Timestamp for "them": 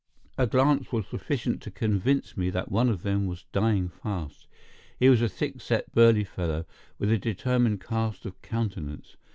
3.03-3.27